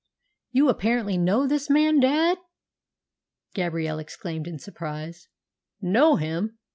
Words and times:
"You 0.51 0.67
apparently 0.67 1.15
know 1.15 1.45
this 1.45 1.69
man, 1.69 1.99
dad?" 1.99 2.39
Gabrielle 3.53 3.99
exclaimed 3.99 4.47
in 4.47 4.57
surprise. 4.57 5.27
"Know 5.79 6.15
him!" 6.15 6.57